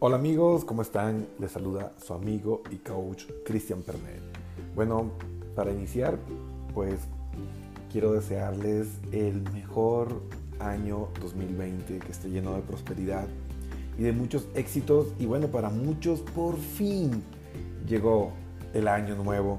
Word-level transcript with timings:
Hola 0.00 0.14
amigos, 0.14 0.64
¿cómo 0.64 0.82
están? 0.82 1.26
Les 1.40 1.50
saluda 1.50 1.92
su 2.00 2.14
amigo 2.14 2.62
y 2.70 2.76
coach 2.76 3.24
Cristian 3.44 3.82
Pernet. 3.82 4.22
Bueno, 4.76 5.10
para 5.56 5.72
iniciar, 5.72 6.16
pues 6.72 7.00
quiero 7.90 8.12
desearles 8.12 8.86
el 9.10 9.42
mejor 9.52 10.22
año 10.60 11.08
2020, 11.20 11.98
que 11.98 12.12
esté 12.12 12.30
lleno 12.30 12.54
de 12.54 12.60
prosperidad 12.62 13.26
y 13.98 14.04
de 14.04 14.12
muchos 14.12 14.46
éxitos. 14.54 15.08
Y 15.18 15.26
bueno, 15.26 15.48
para 15.48 15.68
muchos 15.68 16.20
por 16.20 16.56
fin 16.58 17.24
llegó 17.84 18.30
el 18.74 18.86
año 18.86 19.16
nuevo 19.16 19.58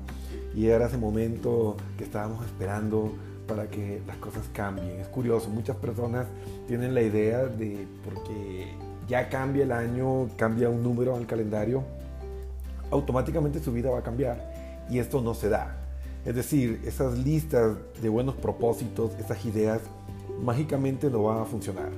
y 0.56 0.68
era 0.68 0.86
ese 0.86 0.98
momento 0.98 1.76
que 1.98 2.06
estábamos 2.06 2.46
esperando 2.46 3.12
para 3.46 3.70
que 3.70 4.02
las 4.08 4.16
cosas 4.16 4.48
cambien. 4.54 5.02
Es 5.02 5.10
curioso, 5.10 5.50
muchas 5.50 5.76
personas 5.76 6.28
tienen 6.66 6.94
la 6.94 7.02
idea 7.02 7.46
de 7.46 7.86
porque 8.06 8.89
ya 9.10 9.28
cambia 9.28 9.64
el 9.64 9.72
año, 9.72 10.30
cambia 10.38 10.70
un 10.70 10.84
número 10.84 11.16
al 11.16 11.26
calendario, 11.26 11.84
automáticamente 12.92 13.60
su 13.60 13.74
vida 13.74 13.90
va 13.90 14.00
a 14.00 14.04
cambiar. 14.04 14.86
Y 14.90 15.00
esto 15.00 15.22
no 15.22 15.34
se 15.34 15.50
da. 15.50 15.76
Es 16.26 16.36
decir, 16.36 16.82
esas 16.86 17.18
listas 17.18 17.76
de 18.02 18.10
buenos 18.10 18.36
propósitos, 18.36 19.12
esas 19.20 19.44
ideas, 19.46 19.82
mágicamente 20.44 21.10
no 21.10 21.24
van 21.24 21.40
a 21.40 21.46
funcionar. 21.46 21.90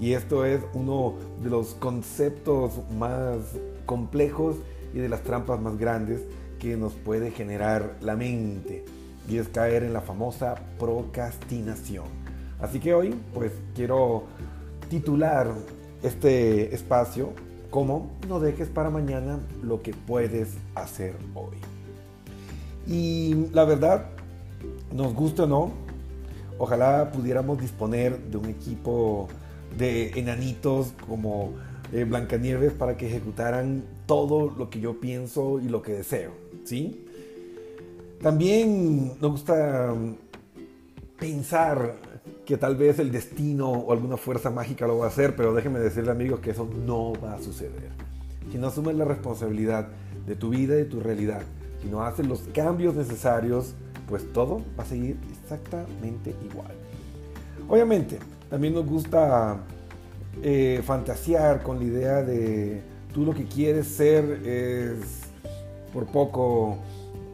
Y 0.00 0.12
esto 0.12 0.44
es 0.44 0.60
uno 0.74 1.14
de 1.42 1.50
los 1.50 1.74
conceptos 1.74 2.72
más 2.96 3.38
complejos 3.84 4.56
y 4.94 4.98
de 4.98 5.08
las 5.08 5.22
trampas 5.22 5.60
más 5.60 5.76
grandes 5.76 6.22
que 6.60 6.76
nos 6.76 6.92
puede 6.92 7.32
generar 7.32 7.96
la 8.00 8.14
mente. 8.14 8.84
Y 9.28 9.38
es 9.38 9.48
caer 9.48 9.82
en 9.82 9.92
la 9.92 10.00
famosa 10.00 10.54
procrastinación. 10.78 12.06
Así 12.60 12.78
que 12.78 12.94
hoy 12.94 13.14
pues 13.34 13.52
quiero 13.74 14.24
titular 14.88 15.52
este 16.02 16.74
espacio 16.74 17.32
como 17.70 18.10
no 18.28 18.40
dejes 18.40 18.68
para 18.68 18.90
mañana 18.90 19.40
lo 19.62 19.82
que 19.82 19.92
puedes 19.92 20.56
hacer 20.74 21.14
hoy. 21.34 21.56
Y 22.86 23.48
la 23.52 23.64
verdad, 23.64 24.06
nos 24.94 25.14
gusta 25.14 25.44
o 25.44 25.46
no, 25.46 25.70
ojalá 26.58 27.12
pudiéramos 27.12 27.60
disponer 27.60 28.18
de 28.18 28.36
un 28.38 28.46
equipo 28.46 29.28
de 29.76 30.18
enanitos 30.18 30.94
como 31.06 31.52
eh, 31.92 32.04
Blancanieves 32.04 32.72
para 32.72 32.96
que 32.96 33.06
ejecutaran 33.06 33.84
todo 34.06 34.54
lo 34.56 34.70
que 34.70 34.80
yo 34.80 35.00
pienso 35.00 35.60
y 35.60 35.68
lo 35.68 35.82
que 35.82 35.92
deseo, 35.92 36.32
¿sí? 36.64 37.04
También 38.22 39.18
nos 39.20 39.32
gusta 39.32 39.94
pensar 41.18 41.96
que 42.48 42.56
tal 42.56 42.76
vez 42.76 42.98
el 42.98 43.12
destino 43.12 43.70
o 43.70 43.92
alguna 43.92 44.16
fuerza 44.16 44.48
mágica 44.48 44.86
lo 44.86 44.96
va 44.96 45.04
a 45.04 45.08
hacer, 45.08 45.36
pero 45.36 45.52
déjenme 45.52 45.80
decirle 45.80 46.12
amigos 46.12 46.40
que 46.40 46.52
eso 46.52 46.66
no 46.86 47.12
va 47.22 47.34
a 47.34 47.42
suceder. 47.42 47.90
Si 48.50 48.56
no 48.56 48.68
asumes 48.68 48.96
la 48.96 49.04
responsabilidad 49.04 49.88
de 50.26 50.34
tu 50.34 50.48
vida 50.48 50.72
y 50.76 50.78
de 50.78 50.84
tu 50.86 50.98
realidad, 50.98 51.42
si 51.82 51.88
no 51.88 52.02
haces 52.02 52.26
los 52.26 52.40
cambios 52.54 52.94
necesarios, 52.94 53.74
pues 54.08 54.32
todo 54.32 54.62
va 54.78 54.84
a 54.84 54.86
seguir 54.86 55.18
exactamente 55.42 56.34
igual. 56.50 56.72
Obviamente, 57.68 58.18
también 58.48 58.72
nos 58.72 58.86
gusta 58.86 59.58
eh, 60.42 60.80
fantasear 60.86 61.62
con 61.62 61.78
la 61.78 61.84
idea 61.84 62.22
de 62.22 62.80
tú 63.12 63.26
lo 63.26 63.34
que 63.34 63.44
quieres 63.44 63.88
ser 63.88 64.24
es 64.46 65.20
por 65.92 66.06
poco 66.06 66.78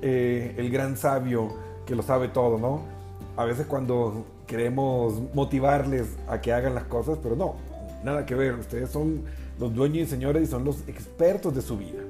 eh, 0.02 0.56
el 0.58 0.70
gran 0.70 0.96
sabio 0.96 1.54
que 1.86 1.94
lo 1.94 2.02
sabe 2.02 2.26
todo, 2.26 2.58
¿no? 2.58 2.93
A 3.36 3.44
veces 3.44 3.66
cuando 3.66 4.24
queremos 4.46 5.14
motivarles 5.34 6.06
a 6.28 6.40
que 6.40 6.52
hagan 6.52 6.74
las 6.74 6.84
cosas, 6.84 7.18
pero 7.22 7.34
no, 7.36 7.56
nada 8.04 8.24
que 8.26 8.34
ver. 8.34 8.54
Ustedes 8.54 8.90
son 8.90 9.22
los 9.58 9.74
dueños 9.74 10.08
y 10.08 10.10
señores 10.10 10.42
y 10.42 10.46
son 10.46 10.64
los 10.64 10.86
expertos 10.88 11.54
de 11.54 11.62
su 11.62 11.76
vida. 11.76 12.02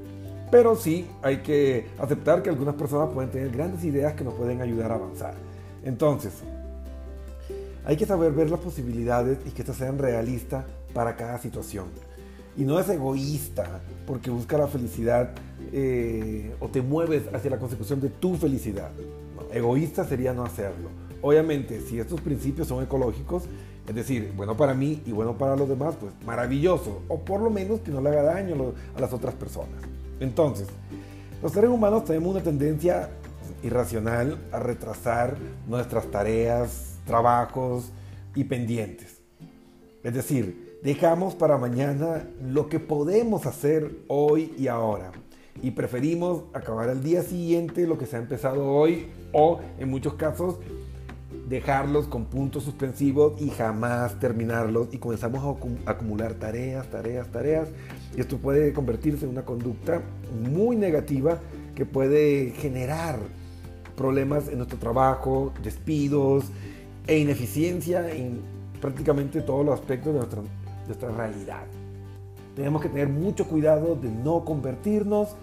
Pero 0.50 0.76
sí 0.76 1.06
hay 1.22 1.38
que 1.38 1.88
aceptar 1.98 2.42
que 2.42 2.50
algunas 2.50 2.74
personas 2.74 3.08
pueden 3.12 3.30
tener 3.30 3.50
grandes 3.50 3.84
ideas 3.84 4.12
que 4.14 4.24
nos 4.24 4.34
pueden 4.34 4.60
ayudar 4.60 4.92
a 4.92 4.96
avanzar. 4.96 5.34
Entonces, 5.84 6.32
hay 7.84 7.96
que 7.96 8.06
saber 8.06 8.32
ver 8.32 8.50
las 8.50 8.60
posibilidades 8.60 9.38
y 9.46 9.50
que 9.50 9.62
estas 9.62 9.76
sean 9.76 9.98
realistas 9.98 10.64
para 10.92 11.16
cada 11.16 11.38
situación. 11.38 11.86
Y 12.56 12.64
no 12.64 12.78
es 12.78 12.88
egoísta 12.88 13.80
porque 14.06 14.30
busca 14.30 14.56
la 14.56 14.68
felicidad 14.68 15.30
eh, 15.72 16.54
o 16.60 16.68
te 16.68 16.82
mueves 16.82 17.24
hacia 17.34 17.50
la 17.50 17.58
consecución 17.58 18.00
de 18.00 18.10
tu 18.10 18.36
felicidad. 18.36 18.90
egoísta 19.52 20.04
sería 20.04 20.32
no 20.32 20.44
hacerlo. 20.44 20.88
Obviamente, 21.24 21.80
si 21.80 21.98
estos 21.98 22.20
principios 22.20 22.68
son 22.68 22.84
ecológicos, 22.84 23.44
es 23.88 23.94
decir, 23.94 24.34
bueno 24.36 24.58
para 24.58 24.74
mí 24.74 25.02
y 25.06 25.12
bueno 25.12 25.38
para 25.38 25.56
los 25.56 25.66
demás, 25.66 25.94
pues 25.98 26.12
maravilloso. 26.26 27.00
O 27.08 27.20
por 27.20 27.40
lo 27.40 27.48
menos 27.48 27.80
que 27.80 27.90
no 27.90 28.02
le 28.02 28.10
haga 28.10 28.24
daño 28.24 28.74
a 28.94 29.00
las 29.00 29.10
otras 29.14 29.34
personas. 29.34 29.80
Entonces, 30.20 30.68
los 31.42 31.50
seres 31.50 31.70
humanos 31.70 32.04
tenemos 32.04 32.34
una 32.34 32.42
tendencia 32.42 33.08
irracional 33.62 34.38
a 34.52 34.58
retrasar 34.58 35.38
nuestras 35.66 36.10
tareas, 36.10 36.98
trabajos 37.06 37.90
y 38.34 38.44
pendientes. 38.44 39.22
Es 40.02 40.12
decir, 40.12 40.78
dejamos 40.82 41.34
para 41.34 41.56
mañana 41.56 42.28
lo 42.42 42.68
que 42.68 42.80
podemos 42.80 43.46
hacer 43.46 43.96
hoy 44.08 44.52
y 44.58 44.68
ahora. 44.68 45.10
Y 45.62 45.70
preferimos 45.70 46.42
acabar 46.52 46.90
al 46.90 47.02
día 47.02 47.22
siguiente 47.22 47.86
lo 47.86 47.96
que 47.96 48.04
se 48.04 48.16
ha 48.16 48.18
empezado 48.18 48.66
hoy 48.66 49.06
o 49.32 49.60
en 49.78 49.88
muchos 49.88 50.14
casos 50.14 50.58
dejarlos 51.48 52.06
con 52.06 52.24
puntos 52.26 52.64
suspensivos 52.64 53.40
y 53.40 53.50
jamás 53.50 54.18
terminarlos. 54.18 54.88
Y 54.92 54.98
comenzamos 54.98 55.42
a 55.44 55.90
acumular 55.90 56.34
tareas, 56.34 56.88
tareas, 56.90 57.28
tareas. 57.30 57.68
Y 58.16 58.20
esto 58.20 58.38
puede 58.38 58.72
convertirse 58.72 59.24
en 59.24 59.32
una 59.32 59.44
conducta 59.44 60.02
muy 60.50 60.76
negativa 60.76 61.38
que 61.74 61.84
puede 61.84 62.50
generar 62.52 63.18
problemas 63.96 64.48
en 64.48 64.58
nuestro 64.58 64.78
trabajo, 64.78 65.52
despidos 65.62 66.44
e 67.06 67.18
ineficiencia 67.18 68.10
en 68.10 68.40
prácticamente 68.80 69.40
todos 69.40 69.64
los 69.64 69.78
aspectos 69.78 70.12
de 70.12 70.18
nuestra, 70.18 70.42
de 70.42 70.86
nuestra 70.86 71.10
realidad. 71.10 71.64
Tenemos 72.56 72.82
que 72.82 72.88
tener 72.88 73.08
mucho 73.08 73.46
cuidado 73.46 73.96
de 73.96 74.08
no 74.10 74.44
convertirnos 74.44 75.36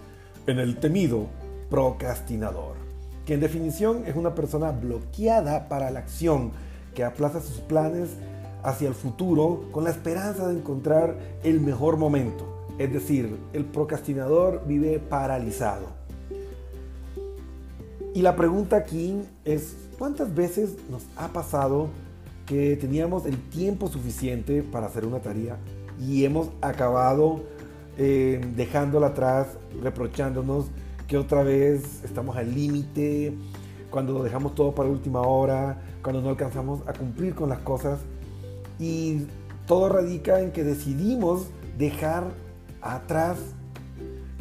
en 0.46 0.58
el 0.58 0.78
temido 0.78 1.26
procrastinador 1.70 2.81
que 3.26 3.34
en 3.34 3.40
definición 3.40 4.04
es 4.06 4.16
una 4.16 4.34
persona 4.34 4.70
bloqueada 4.70 5.68
para 5.68 5.90
la 5.90 6.00
acción, 6.00 6.52
que 6.94 7.04
aplaza 7.04 7.40
sus 7.40 7.58
planes 7.60 8.10
hacia 8.62 8.88
el 8.88 8.94
futuro 8.94 9.64
con 9.72 9.84
la 9.84 9.90
esperanza 9.90 10.48
de 10.48 10.58
encontrar 10.58 11.16
el 11.42 11.60
mejor 11.60 11.96
momento. 11.96 12.66
Es 12.78 12.92
decir, 12.92 13.38
el 13.52 13.64
procrastinador 13.64 14.64
vive 14.66 14.98
paralizado. 14.98 15.86
Y 18.14 18.22
la 18.22 18.36
pregunta 18.36 18.76
aquí 18.76 19.22
es, 19.44 19.74
¿cuántas 19.98 20.34
veces 20.34 20.76
nos 20.90 21.02
ha 21.16 21.28
pasado 21.28 21.88
que 22.46 22.76
teníamos 22.76 23.24
el 23.24 23.38
tiempo 23.48 23.88
suficiente 23.88 24.62
para 24.62 24.86
hacer 24.86 25.06
una 25.06 25.20
tarea 25.20 25.56
y 25.98 26.24
hemos 26.24 26.48
acabado 26.60 27.42
eh, 27.98 28.40
dejándola 28.56 29.08
atrás, 29.08 29.48
reprochándonos 29.82 30.66
que 31.12 31.18
otra 31.18 31.42
vez 31.42 32.02
estamos 32.04 32.38
al 32.38 32.54
límite, 32.54 33.34
cuando 33.90 34.22
dejamos 34.22 34.54
todo 34.54 34.74
para 34.74 34.88
última 34.88 35.20
hora, 35.20 35.78
cuando 36.02 36.22
no 36.22 36.30
alcanzamos 36.30 36.80
a 36.86 36.94
cumplir 36.94 37.34
con 37.34 37.50
las 37.50 37.58
cosas. 37.58 38.00
Y 38.78 39.26
todo 39.66 39.90
radica 39.90 40.40
en 40.40 40.52
que 40.52 40.64
decidimos 40.64 41.48
dejar 41.76 42.32
atrás 42.80 43.36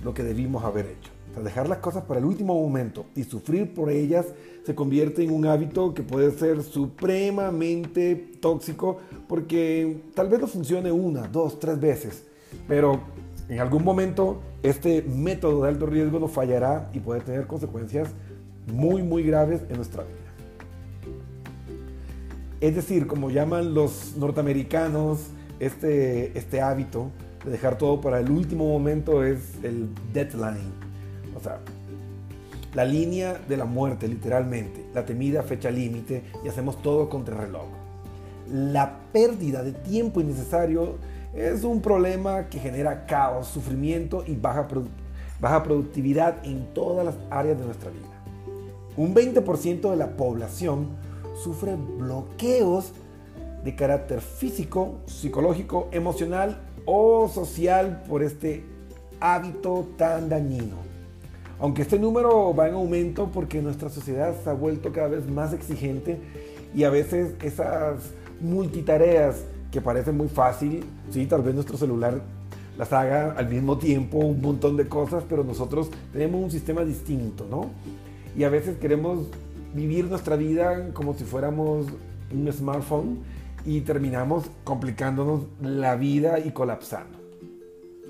lo 0.02 0.14
que 0.14 0.24
debimos 0.24 0.64
haber 0.64 0.86
hecho. 0.86 1.12
O 1.38 1.44
dejar 1.44 1.68
las 1.68 1.80
cosas 1.80 2.06
para 2.06 2.22
el 2.22 2.26
último 2.26 2.54
momento 2.54 3.04
y 3.18 3.26
sufrir 3.26 3.74
por 3.74 3.90
ellas 3.90 4.28
se 4.66 4.74
convierte 4.74 5.26
en 5.26 5.32
un 5.32 5.48
hábito 5.48 5.94
que 5.94 6.04
puede 6.04 6.32
ser 6.32 6.64
supremamente 6.64 8.16
tóxico 8.40 9.00
porque 9.28 10.04
tal 10.14 10.30
vez 10.30 10.40
no 10.40 10.48
funcione 10.48 10.90
una, 10.90 11.28
dos, 11.28 11.60
tres 11.60 11.78
veces, 11.82 12.24
pero 12.66 13.02
en 13.52 13.60
algún 13.60 13.84
momento 13.84 14.42
este 14.64 15.02
método 15.02 15.64
de 15.64 15.70
alto 15.70 15.86
riesgo 15.86 16.20
nos 16.20 16.32
fallará 16.32 16.90
y 16.94 17.02
puede 17.02 17.20
tener 17.20 17.48
consecuencias 17.48 18.08
muy, 18.72 19.04
muy 19.04 19.24
graves 19.24 19.62
en 19.70 19.76
nuestra 19.76 20.04
vida. 20.04 20.16
Es 22.62 22.76
decir, 22.76 23.08
como 23.08 23.30
llaman 23.30 23.74
los 23.74 24.16
norteamericanos, 24.16 25.28
este, 25.60 26.38
este 26.38 26.62
hábito 26.62 27.12
de 27.44 27.52
dejar 27.52 27.78
todo 27.78 28.00
para 28.00 28.22
el 28.22 28.32
último 28.32 28.70
momento 28.70 29.22
es 29.26 29.56
el 29.64 29.90
deadline. 30.14 30.72
O 31.36 31.44
sea, 31.44 31.60
la 32.74 32.86
línea 32.86 33.38
de 33.50 33.58
la 33.58 33.66
muerte, 33.66 34.08
literalmente, 34.08 34.86
la 34.94 35.06
temida 35.06 35.44
fecha 35.44 35.70
límite 35.70 36.24
y 36.46 36.48
hacemos 36.48 36.82
todo 36.82 37.10
contra 37.10 37.36
el 37.36 37.42
reloj. 37.42 37.66
La 38.50 39.00
pérdida 39.12 39.62
de 39.62 39.74
tiempo 39.74 40.22
innecesario 40.22 40.96
es 41.34 41.64
un 41.64 41.82
problema 41.82 42.50
que 42.50 42.60
genera 42.60 43.06
caos, 43.06 43.48
sufrimiento 43.48 44.24
y 44.28 44.36
baja, 44.36 44.68
baja 45.40 45.64
productividad 45.64 46.46
en 46.46 46.74
todas 46.74 47.06
las 47.06 47.16
áreas 47.30 47.58
de 47.58 47.66
nuestra 47.66 47.90
vida. 47.90 48.08
Un 48.98 49.16
20% 49.16 49.90
de 49.90 49.96
la 49.96 50.18
población 50.18 50.90
sufre 51.42 51.76
bloqueos 51.76 52.92
de 53.64 53.76
carácter 53.76 54.22
físico, 54.22 54.96
psicológico, 55.06 55.88
emocional 55.92 56.62
o 56.86 57.30
social 57.30 58.04
por 58.10 58.24
este 58.24 58.66
hábito 59.20 59.88
tan 59.98 60.28
dañino. 60.30 60.76
Aunque 61.60 61.84
este 61.84 62.00
número 62.00 62.54
va 62.56 62.68
en 62.68 62.74
aumento 62.74 63.30
porque 63.32 63.62
nuestra 63.62 63.90
sociedad 63.90 64.36
se 64.44 64.50
ha 64.50 64.54
vuelto 64.54 64.92
cada 64.92 65.08
vez 65.08 65.30
más 65.30 65.54
exigente 65.54 66.20
y 66.74 66.84
a 66.84 66.90
veces 66.90 67.36
esas 67.42 68.00
multitareas 68.42 69.46
que 69.72 69.82
parecen 69.82 70.18
muy 70.18 70.28
fácil, 70.28 70.84
sí, 71.10 71.26
tal 71.26 71.42
vez 71.42 71.56
nuestro 71.56 71.78
celular 71.78 72.22
las 72.78 72.92
haga 72.94 73.34
al 73.34 73.50
mismo 73.50 73.78
tiempo 73.78 74.18
un 74.18 74.42
montón 74.42 74.78
de 74.78 74.88
cosas, 74.88 75.24
pero 75.28 75.44
nosotros 75.44 75.90
tenemos 76.12 76.44
un 76.44 76.52
sistema 76.52 76.84
distinto, 76.84 77.46
¿no? 77.50 77.70
Y 78.36 78.44
a 78.44 78.50
veces 78.50 78.78
queremos 78.78 79.28
vivir 79.74 80.06
nuestra 80.06 80.36
vida 80.36 80.90
como 80.94 81.14
si 81.14 81.24
fuéramos 81.24 81.88
un 82.34 82.52
smartphone 82.52 83.20
y 83.66 83.82
terminamos 83.82 84.46
complicándonos 84.64 85.44
la 85.62 85.96
vida 85.96 86.40
y 86.40 86.52
colapsando. 86.52 87.20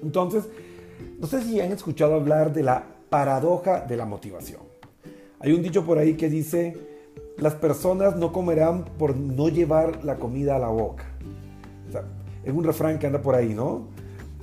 Entonces, 0.02 0.48
no 1.20 1.28
sé 1.28 1.42
si 1.44 1.60
han 1.60 1.72
escuchado 1.72 2.16
hablar 2.16 2.54
de 2.54 2.64
la 2.64 2.84
paradoja 3.10 3.82
de 3.82 3.98
la 3.98 4.06
motivación. 4.06 4.62
Hay 5.40 5.54
un 5.54 5.62
dicho 5.62 5.84
por 5.84 5.98
ahí 5.98 6.14
que 6.14 6.30
dice, 6.30 6.78
las 7.38 7.56
personas 7.56 8.16
no 8.16 8.32
comerán 8.32 8.86
por 8.98 9.16
no 9.16 9.50
llevar 9.50 10.04
la 10.06 10.18
comida 10.18 10.56
a 10.56 10.60
la 10.60 10.68
boca. 10.68 11.06
Es 12.44 12.54
un 12.54 12.64
refrán 12.64 13.00
que 13.00 13.08
anda 13.08 13.22
por 13.22 13.36
ahí, 13.36 13.54
¿no? 13.54 13.88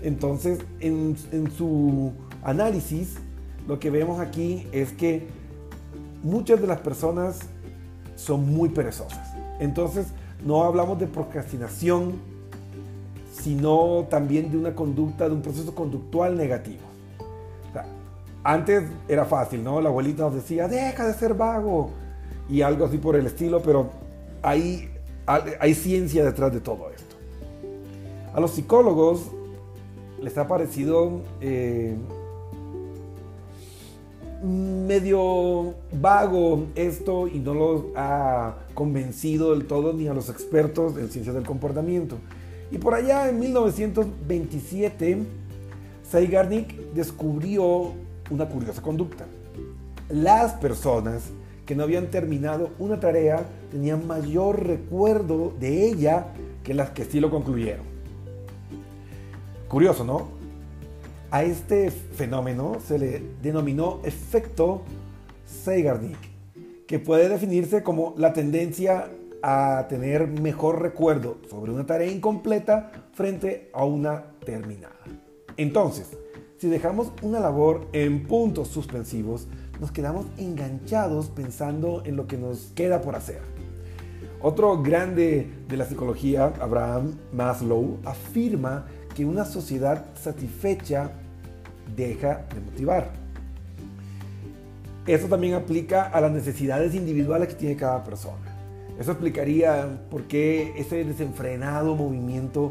Entonces, 0.03 0.61
en, 0.81 1.17
su 1.57 2.13
análisis, 2.43 3.17
lo 3.67 3.79
que 3.79 3.91
vemos 3.91 4.21
aquí 4.21 4.67
es 4.73 4.93
que 4.93 5.27
muchas 6.23 6.61
de 6.61 6.67
las 6.67 6.81
personas 6.81 7.41
son 8.15 8.47
muy 8.53 8.69
perezosas. 8.69 9.35
Entonces, 9.61 10.07
no 10.45 10.63
hablamos 10.63 10.99
de 11.01 11.07
procrastinación, 11.07 12.15
sino 13.33 14.07
también 14.09 14.51
de 14.51 14.59
una 14.59 14.75
conducta, 14.75 15.29
de 15.29 15.35
un 15.35 15.43
proceso 15.43 15.75
conductual 15.75 16.37
negativo. 16.37 16.83
antes 18.45 18.85
era 19.09 19.25
fácil, 19.25 19.63
¿no? 19.63 19.81
La 19.81 19.89
abuelita 19.89 20.23
nos 20.23 20.35
decía, 20.35 20.69
deja 20.69 21.07
de 21.07 21.13
ser 21.15 21.35
vago, 21.35 21.91
y 22.49 22.63
algo 22.63 22.87
así 22.87 22.99
por 22.99 23.17
el 23.17 23.27
estilo, 23.27 23.61
pero 23.63 23.91
hay, 24.43 24.89
hay 25.27 25.75
ciencia 25.75 26.25
detrás 26.25 26.53
de 26.53 26.61
todo 26.61 26.91
esto. 26.91 27.08
A 28.39 28.41
los 28.41 28.53
psicólogos 28.53 29.23
les 30.23 30.39
ha 30.39 30.47
parecido 30.47 31.23
eh, 31.41 31.97
medio 34.45 35.75
vago 36.01 36.67
esto 36.77 37.27
y 37.27 37.41
no 37.41 37.53
los 37.53 37.83
ha 37.97 38.55
convencido 38.75 39.51
del 39.51 39.67
todo 39.67 39.93
ni 39.93 40.07
a 40.07 40.15
los 40.15 40.29
expertos 40.29 40.97
en 40.99 41.11
ciencias 41.11 41.35
del 41.35 41.45
comportamiento. 41.45 42.15
Y 42.71 42.79
por 42.79 42.95
allá 42.95 43.29
en 43.29 43.41
1927, 43.41 45.19
Zeigarnik 46.09 46.93
descubrió 46.95 47.91
una 48.31 48.49
curiosa 48.49 48.81
conducta. 48.83 49.27
Las 50.11 50.53
personas 50.53 51.25
que 51.67 51.75
no 51.75 51.83
habían 51.83 52.07
terminado 52.13 52.71
una 52.79 53.01
tarea 53.01 53.45
tenían 53.73 54.07
mayor 54.07 54.65
recuerdo 54.65 55.53
de 55.59 55.89
ella 55.89 56.29
que 56.63 56.73
las 56.73 56.91
que 56.91 57.05
sí 57.05 57.19
lo 57.19 57.33
concluyeron. 57.33 57.98
Curioso, 59.69 60.03
¿no? 60.03 60.29
A 61.31 61.43
este 61.43 61.91
fenómeno 61.91 62.79
se 62.83 62.99
le 62.99 63.23
denominó 63.43 64.01
efecto 64.03 64.81
Zeigarnik, 65.47 66.17
que 66.87 66.99
puede 66.99 67.29
definirse 67.29 67.83
como 67.83 68.15
la 68.17 68.33
tendencia 68.33 69.11
a 69.43 69.85
tener 69.91 70.27
mejor 70.27 70.81
recuerdo 70.81 71.37
sobre 71.51 71.71
una 71.71 71.85
tarea 71.85 72.11
incompleta 72.11 72.91
frente 73.13 73.69
a 73.75 73.85
una 73.85 74.25
terminada. 74.45 74.97
Entonces, 75.59 76.17
si 76.57 76.69
dejamos 76.69 77.13
una 77.21 77.39
labor 77.39 77.89
en 77.93 78.27
puntos 78.27 78.69
suspensivos, 78.69 79.49
nos 79.81 79.93
quedamos 79.93 80.25
enganchados 80.39 81.29
pensando 81.29 82.03
en 82.07 82.17
lo 82.17 82.27
que 82.27 82.39
nos 82.39 82.73
queda 82.75 83.03
por 83.03 83.17
hacer. 83.17 83.43
Otro 84.41 84.83
grande 84.83 85.51
de 85.69 85.77
la 85.77 85.85
psicología, 85.85 86.55
Abraham 86.59 87.19
Maslow, 87.33 87.99
afirma 88.05 88.87
que 89.19 89.25
una 89.25 89.45
sociedad 89.45 90.05
satisfecha 90.15 91.11
deja 91.97 92.47
de 92.55 92.61
motivar. 92.61 93.11
Eso 95.09 95.27
también 95.27 95.55
aplica 95.55 96.05
a 96.05 96.21
las 96.21 96.31
necesidades 96.31 96.95
individuales 96.95 97.49
que 97.49 97.55
tiene 97.55 97.75
cada 97.75 98.05
persona. 98.05 98.37
Eso 98.97 99.11
explicaría 99.11 99.89
por 100.09 100.29
qué 100.29 100.73
ese 100.77 101.03
desenfrenado 101.05 101.97
movimiento 101.97 102.71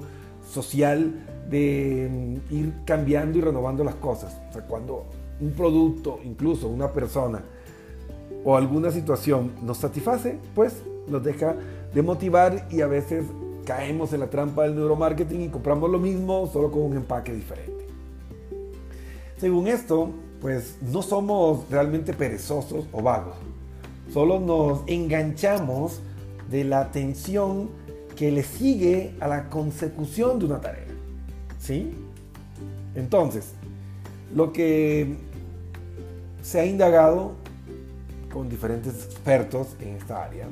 social 0.49 1.15
de 1.49 2.39
mm, 2.49 2.53
ir 2.53 2.73
cambiando 2.85 3.39
y 3.39 3.41
renovando 3.41 3.83
las 3.83 3.95
cosas. 3.95 4.37
O 4.49 4.53
sea, 4.53 4.61
cuando 4.61 5.05
un 5.41 5.51
producto, 5.51 6.21
incluso 6.23 6.69
una 6.69 6.93
persona 6.93 7.41
o 8.45 8.55
alguna 8.55 8.89
situación 8.91 9.51
nos 9.63 9.79
satisface, 9.79 10.37
pues 10.55 10.81
nos 11.09 11.21
deja 11.21 11.57
de 11.93 12.01
motivar 12.01 12.69
y 12.71 12.79
a 12.79 12.87
veces 12.87 13.25
caemos 13.67 14.13
en 14.13 14.21
la 14.21 14.29
trampa 14.29 14.63
del 14.63 14.75
neuromarketing 14.75 15.41
y 15.41 15.49
compramos 15.49 15.91
lo 15.91 15.99
mismo 15.99 16.47
solo 16.47 16.71
con 16.71 16.83
un 16.83 16.95
empaque 16.95 17.33
diferente. 17.33 17.85
Según 19.37 19.67
esto, 19.67 20.11
pues 20.39 20.77
no 20.81 21.01
somos 21.01 21.69
realmente 21.69 22.13
perezosos 22.13 22.85
o 22.93 23.01
vagos, 23.01 23.35
solo 24.13 24.39
nos 24.39 24.83
enganchamos 24.87 25.99
de 26.49 26.63
la 26.63 26.79
atención 26.79 27.69
que 28.15 28.31
le 28.31 28.43
sigue 28.43 29.13
a 29.19 29.27
la 29.27 29.49
consecución 29.49 30.39
de 30.39 30.45
una 30.45 30.61
tarea. 30.61 30.87
¿Sí? 31.59 31.93
Entonces, 32.95 33.51
lo 34.33 34.53
que 34.53 35.17
se 36.41 36.61
ha 36.61 36.65
indagado 36.65 37.33
con 38.31 38.47
diferentes 38.47 39.03
expertos 39.03 39.75
en 39.81 39.89
esta 39.89 40.23
área 40.23 40.47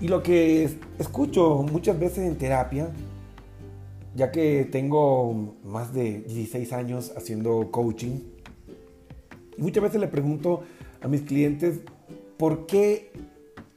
y 0.00 0.08
lo 0.08 0.22
que 0.22 0.70
escucho 0.98 1.62
muchas 1.62 1.98
veces 1.98 2.18
en 2.18 2.36
terapia, 2.36 2.90
ya 4.14 4.30
que 4.30 4.68
tengo 4.70 5.56
más 5.64 5.92
de 5.92 6.20
16 6.20 6.72
años 6.72 7.12
haciendo 7.16 7.70
coaching, 7.70 8.20
y 9.56 9.62
muchas 9.62 9.82
veces 9.82 10.00
le 10.00 10.08
pregunto 10.08 10.62
a 11.02 11.08
mis 11.08 11.22
clientes 11.22 11.80
por 12.36 12.66
qué 12.66 13.12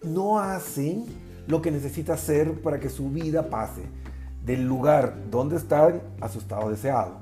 no 0.03 0.39
hacen 0.39 1.05
lo 1.47 1.61
que 1.61 1.71
necesita 1.71 2.13
hacer 2.13 2.61
para 2.61 2.79
que 2.79 2.89
su 2.89 3.09
vida 3.09 3.49
pase 3.49 3.81
del 4.45 4.67
lugar 4.67 5.15
donde 5.31 5.57
están 5.57 6.01
a 6.19 6.29
su 6.29 6.39
estado 6.39 6.69
deseado. 6.69 7.17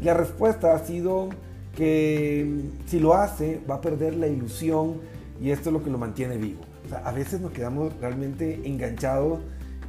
Y 0.00 0.04
la 0.04 0.14
respuesta 0.14 0.74
ha 0.74 0.78
sido 0.78 1.30
que 1.74 2.70
si 2.86 3.00
lo 3.00 3.14
hace 3.14 3.60
va 3.68 3.76
a 3.76 3.80
perder 3.80 4.14
la 4.14 4.26
ilusión 4.26 5.00
y 5.40 5.50
esto 5.50 5.70
es 5.70 5.72
lo 5.72 5.82
que 5.82 5.90
lo 5.90 5.98
mantiene 5.98 6.36
vivo 6.36 6.60
a 6.92 7.12
veces 7.12 7.40
nos 7.40 7.52
quedamos 7.52 7.92
realmente 8.00 8.62
enganchados 8.64 9.40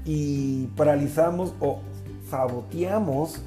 y 0.05 0.67
paralizamos 0.75 1.53
o 1.59 1.79
saboteamos 2.29 3.41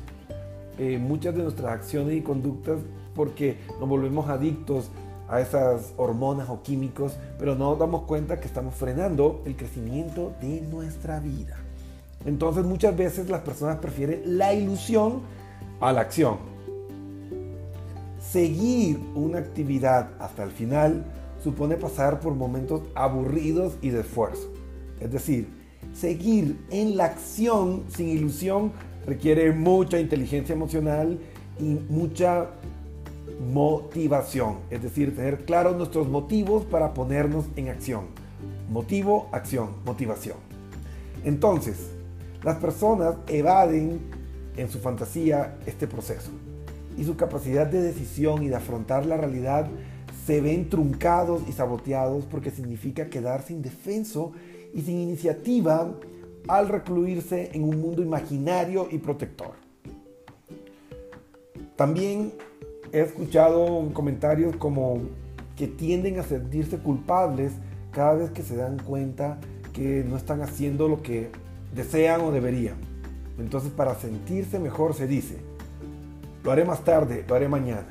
eh, 0.78 0.98
muchas 0.98 1.34
de 1.34 1.42
nuestras 1.42 1.72
acciones 1.72 2.16
y 2.16 2.22
conductas 2.22 2.78
porque 3.14 3.58
nos 3.78 3.88
volvemos 3.88 4.28
adictos 4.28 4.90
a 5.28 5.40
esas 5.40 5.92
hormonas 5.96 6.48
o 6.48 6.62
químicos, 6.62 7.16
pero 7.38 7.54
no 7.54 7.70
nos 7.70 7.78
damos 7.78 8.02
cuenta 8.02 8.40
que 8.40 8.46
estamos 8.46 8.74
frenando 8.74 9.42
el 9.46 9.56
crecimiento 9.56 10.32
de 10.40 10.60
nuestra 10.62 11.20
vida. 11.20 11.56
Entonces 12.26 12.64
muchas 12.64 12.96
veces 12.96 13.30
las 13.30 13.42
personas 13.42 13.76
prefieren 13.76 14.38
la 14.38 14.52
ilusión 14.52 15.20
a 15.80 15.92
la 15.92 16.02
acción. 16.02 16.38
Seguir 18.20 19.00
una 19.14 19.38
actividad 19.38 20.10
hasta 20.18 20.42
el 20.42 20.50
final 20.50 21.04
supone 21.42 21.76
pasar 21.76 22.20
por 22.20 22.34
momentos 22.34 22.82
aburridos 22.94 23.74
y 23.80 23.90
de 23.90 24.00
esfuerzo. 24.00 24.52
Es 25.00 25.10
decir, 25.10 25.48
seguir 25.94 26.58
en 26.70 26.96
la 26.96 27.06
acción 27.06 27.84
sin 27.88 28.08
ilusión 28.08 28.72
requiere 29.06 29.52
mucha 29.52 29.98
inteligencia 29.98 30.54
emocional 30.54 31.18
y 31.58 31.78
mucha 31.88 32.48
motivación. 33.52 34.58
Es 34.70 34.82
decir, 34.82 35.16
tener 35.16 35.44
claros 35.44 35.76
nuestros 35.76 36.08
motivos 36.08 36.64
para 36.64 36.92
ponernos 36.94 37.46
en 37.56 37.68
acción. 37.68 38.06
Motivo, 38.70 39.28
acción, 39.32 39.70
motivación. 39.84 40.36
Entonces, 41.24 41.90
las 42.42 42.56
personas 42.56 43.16
evaden 43.28 44.00
en 44.56 44.70
su 44.70 44.78
fantasía 44.78 45.56
este 45.66 45.86
proceso 45.86 46.30
y 46.96 47.04
su 47.04 47.16
capacidad 47.16 47.66
de 47.66 47.80
decisión 47.80 48.42
y 48.42 48.48
de 48.48 48.56
afrontar 48.56 49.06
la 49.06 49.16
realidad 49.16 49.68
se 50.30 50.40
ven 50.40 50.68
truncados 50.68 51.42
y 51.48 51.50
saboteados 51.50 52.24
porque 52.24 52.52
significa 52.52 53.10
quedarse 53.10 53.52
indefenso 53.52 54.30
y 54.72 54.82
sin 54.82 55.00
iniciativa 55.00 55.92
al 56.46 56.68
recluirse 56.68 57.50
en 57.52 57.64
un 57.64 57.80
mundo 57.80 58.00
imaginario 58.00 58.86
y 58.92 58.98
protector. 58.98 59.54
También 61.74 62.32
he 62.92 63.00
escuchado 63.00 63.90
comentarios 63.92 64.54
como 64.54 65.00
que 65.56 65.66
tienden 65.66 66.20
a 66.20 66.22
sentirse 66.22 66.78
culpables 66.78 67.50
cada 67.90 68.14
vez 68.14 68.30
que 68.30 68.44
se 68.44 68.54
dan 68.54 68.78
cuenta 68.78 69.40
que 69.72 70.04
no 70.08 70.16
están 70.16 70.42
haciendo 70.42 70.86
lo 70.86 71.02
que 71.02 71.30
desean 71.74 72.20
o 72.20 72.30
deberían. 72.30 72.76
Entonces 73.36 73.72
para 73.72 73.96
sentirse 73.96 74.60
mejor 74.60 74.94
se 74.94 75.08
dice, 75.08 75.38
lo 76.44 76.52
haré 76.52 76.64
más 76.64 76.84
tarde, 76.84 77.24
lo 77.26 77.34
haré 77.34 77.48
mañana. 77.48 77.88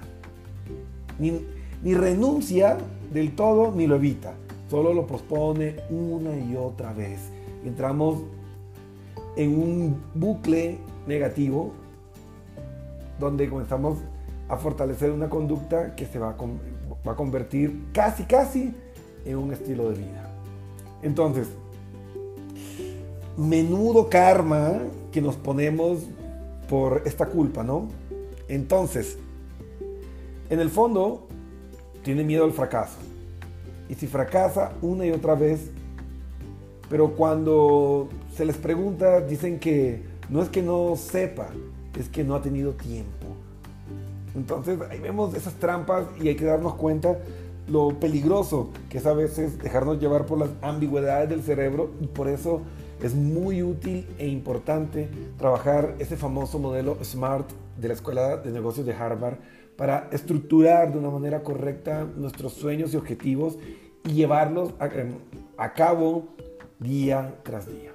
Ni 1.84 1.94
renuncia 1.94 2.78
del 3.12 3.36
todo 3.36 3.72
ni 3.72 3.88
lo 3.88 3.96
evita, 3.96 4.34
solo 4.70 4.94
lo 4.94 5.08
pospone 5.08 5.78
una 5.90 6.38
y 6.38 6.56
otra 6.56 6.94
vez. 6.94 7.20
Entramos 7.66 8.20
en 9.36 9.58
un 9.58 10.02
bucle 10.14 10.78
negativo 11.08 11.72
donde 13.20 13.50
comenzamos 13.50 14.00
a 14.48 14.58
fortalecer 14.58 15.12
una 15.12 15.30
conducta 15.30 15.96
que 15.96 16.06
se 16.06 16.20
va 16.20 16.30
a, 16.30 16.36
va 17.08 17.14
a 17.14 17.16
convertir 17.16 17.86
casi, 17.94 18.24
casi 18.24 18.74
en 19.26 19.38
un 19.38 19.54
estilo 19.54 19.90
de 19.90 19.98
vida. 19.98 20.30
Entonces, 21.02 21.48
menudo 23.38 24.10
karma 24.10 24.80
que 25.12 25.22
nos 25.22 25.36
ponemos 25.36 26.00
por 26.70 27.04
esta 27.06 27.28
culpa, 27.28 27.64
¿no? 27.64 27.88
Entonces, 28.48 29.18
en 30.50 30.60
el 30.60 30.70
fondo, 30.70 31.29
tiene 32.04 32.24
miedo 32.24 32.46
al 32.46 32.52
fracaso. 32.52 32.98
Y 33.88 33.96
si 33.96 34.08
fracasa 34.08 34.72
una 34.82 35.06
y 35.06 35.12
otra 35.12 35.36
vez, 35.36 35.72
pero 36.90 37.12
cuando 37.12 38.10
se 38.36 38.46
les 38.46 38.58
pregunta, 38.58 39.22
dicen 39.22 39.60
que 39.60 40.04
no 40.30 40.42
es 40.42 40.50
que 40.50 40.62
no 40.62 40.96
sepa, 40.96 41.48
es 42.00 42.10
que 42.10 42.24
no 42.24 42.36
ha 42.36 42.42
tenido 42.42 42.74
tiempo. 42.74 43.28
Entonces 44.36 44.80
ahí 44.90 45.00
vemos 45.00 45.34
esas 45.34 45.54
trampas 45.56 46.06
y 46.22 46.28
hay 46.28 46.36
que 46.36 46.46
darnos 46.46 46.76
cuenta 46.76 47.18
lo 47.68 48.00
peligroso 48.00 48.70
que 48.90 48.98
es 48.98 49.06
a 49.06 49.14
veces 49.14 49.60
dejarnos 49.60 50.00
llevar 50.00 50.26
por 50.26 50.40
las 50.40 50.50
ambigüedades 50.62 51.30
del 51.30 51.44
cerebro 51.44 51.92
y 52.02 52.08
por 52.08 52.28
eso 52.28 52.62
es 53.04 53.14
muy 53.16 53.64
útil 53.64 54.08
e 54.18 54.28
importante 54.28 55.08
trabajar 55.38 55.96
ese 56.00 56.18
famoso 56.18 56.60
modelo 56.60 56.98
SMART 57.04 57.50
de 57.80 57.88
la 57.88 57.94
Escuela 57.94 58.38
de 58.38 58.52
Negocios 58.52 58.86
de 58.86 58.94
Harvard 58.94 59.36
para 59.80 60.10
estructurar 60.12 60.92
de 60.92 61.00
una 61.00 61.10
manera 61.10 61.42
correcta 61.42 62.06
nuestros 62.18 62.52
sueños 62.52 62.94
y 62.94 62.98
objetivos 62.98 63.58
y 64.04 64.12
llevarlos 64.12 64.74
a, 64.78 64.88
em, 64.88 65.14
a 65.56 65.74
cabo 65.74 66.28
día 66.80 67.36
tras 67.44 67.66
día. 67.68 67.94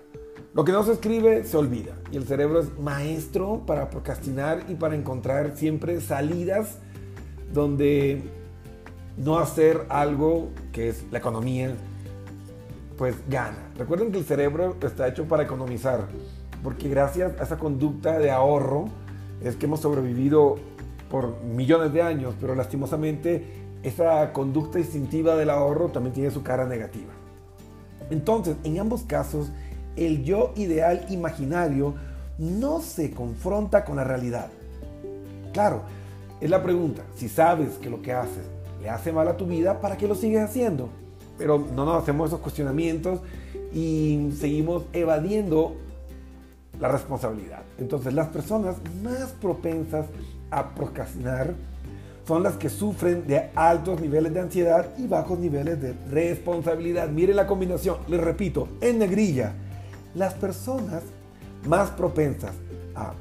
Lo 0.55 0.65
que 0.65 0.73
no 0.73 0.83
se 0.83 0.93
escribe 0.93 1.45
se 1.45 1.59
olvida 1.59 1.93
y 2.11 2.17
el 2.17 2.25
cerebro 2.25 2.61
es 2.61 2.79
maestro 2.79 3.65
para 3.67 3.91
procrastinar 3.91 4.65
y 4.67 4.77
para 4.77 4.95
encontrar 4.95 5.59
siempre 5.59 6.01
salidas 6.01 6.79
donde 7.53 8.23
no 9.19 9.39
hacer 9.39 9.85
algo 9.91 10.49
que 10.73 10.89
es 10.89 11.05
la 11.11 11.19
economía, 11.19 11.77
pues 12.97 13.15
gana. 13.29 13.59
Recuerden 13.77 14.11
que 14.11 14.17
el 14.17 14.25
cerebro 14.25 14.75
está 14.81 15.07
hecho 15.07 15.27
para 15.27 15.43
economizar, 15.43 16.07
porque 16.63 16.89
gracias 16.89 17.39
a 17.39 17.43
esa 17.43 17.59
conducta 17.59 18.19
de 18.19 18.31
ahorro 18.31 18.87
es 19.43 19.57
que 19.57 19.67
hemos 19.67 19.81
sobrevivido 19.81 20.57
por 21.15 21.41
millones 21.45 21.93
de 21.93 22.03
años, 22.03 22.35
pero 22.41 22.57
lastimosamente 22.57 23.45
esa 23.85 24.33
conducta 24.33 24.81
instintiva 24.81 25.37
del 25.37 25.49
ahorro 25.49 25.91
también 25.91 26.13
tiene 26.13 26.33
su 26.33 26.43
cara 26.43 26.67
negativa. 26.67 27.13
Entonces, 28.11 28.57
en 28.65 28.81
ambos 28.81 29.03
casos, 29.05 29.53
el 29.95 30.25
yo 30.25 30.53
ideal 30.57 31.07
imaginario 31.11 31.95
no 32.37 32.81
se 32.81 33.13
confronta 33.13 33.85
con 33.85 33.95
la 33.95 34.03
realidad. 34.03 34.49
Claro, 35.53 35.83
es 36.41 36.51
la 36.51 36.65
pregunta, 36.65 37.03
si 37.15 37.29
sabes 37.29 37.75
que 37.75 37.91
lo 37.91 38.03
que 38.03 38.13
haces 38.13 38.43
le 38.83 38.91
hace 38.91 39.13
mal 39.13 39.29
a 39.29 39.37
tu 39.37 39.47
vida, 39.47 39.81
¿para 39.81 39.97
qué 39.97 40.09
lo 40.09 40.17
sigues 40.17 40.43
haciendo? 40.43 40.89
Pero 41.39 41.65
no 41.77 41.85
nos 41.85 42.03
hacemos 42.03 42.31
esos 42.31 42.41
cuestionamientos 42.41 43.21
y 43.73 44.31
seguimos 44.37 44.83
evadiendo 44.93 45.77
la 46.81 46.89
responsabilidad. 46.89 47.63
Entonces 47.79 48.15
las 48.15 48.27
personas 48.31 48.79
más 49.01 49.33
propensas 49.41 50.07
a 50.55 50.75
procrastinar 50.75 51.55
son 52.27 52.43
las 52.43 52.57
que 52.57 52.71
sufren 52.71 53.27
de 53.27 53.51
altos 53.55 54.01
niveles 54.01 54.33
de 54.33 54.41
ansiedad 54.41 54.89
y 54.97 55.07
bajos 55.07 55.39
niveles 55.39 55.81
de 55.81 55.95
responsabilidad. 56.11 57.09
Miren 57.09 57.37
la 57.37 57.47
combinación, 57.47 57.99
les 58.09 58.21
repito, 58.21 58.69
en 58.81 58.99
negrilla, 58.99 59.53
las 60.15 60.33
personas 60.35 61.03
más 61.67 61.91
propensas 61.91 62.53
a 62.95 63.13